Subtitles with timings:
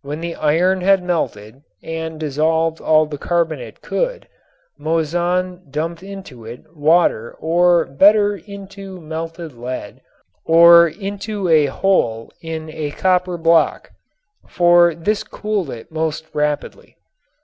[0.00, 4.26] When the iron had melted and dissolved all the carbon it could,
[4.78, 10.00] Moissan dumped it into water or better into melted lead
[10.46, 13.90] or into a hole in a copper block,
[14.48, 16.96] for this cooled it most rapidly.